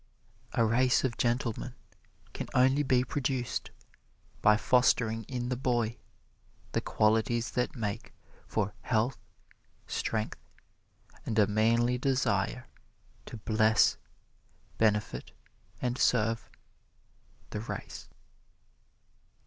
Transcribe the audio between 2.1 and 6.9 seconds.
can only be produced by fostering in the boy the